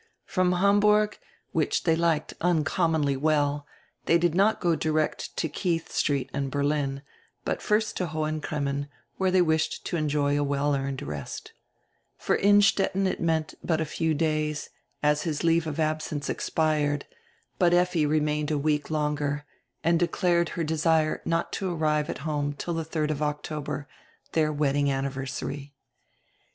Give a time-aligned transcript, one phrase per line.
[0.25, 1.19] From Hamburg,
[1.51, 3.67] which they liked uncom monly well,
[4.07, 6.27] they did not go direct to Keith St.
[6.33, 7.03] in Berlin,
[7.45, 8.87] but first to Hohen Cremmen,
[9.17, 11.51] where they wished to enjoy a well earned rest
[12.17, 14.71] For Innstetten it meant but a few days,
[15.03, 17.05] as his leave of absence expired,
[17.59, 19.45] but Effi remained a week longer
[19.83, 23.87] and declared her desire not to arrive at home till the 3d of October,
[24.33, 25.75] their wedding anniversary.